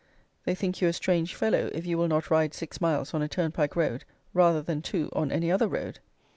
They 0.45 0.55
think 0.55 0.81
you 0.81 0.87
a 0.87 0.93
strange 0.93 1.35
fellow 1.35 1.69
if 1.73 1.85
you 1.85 1.95
will 1.95 2.07
not 2.07 2.31
ride 2.31 2.55
six 2.55 2.81
miles 2.81 3.13
on 3.13 3.21
a 3.21 3.27
turnpike 3.27 3.75
road 3.75 4.03
rather 4.33 4.63
than 4.63 4.81
two 4.81 5.11
on 5.13 5.31
any 5.31 5.51
other 5.51 5.67
road. 5.67 5.99